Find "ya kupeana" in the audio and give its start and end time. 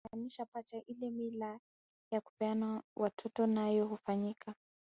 2.11-2.83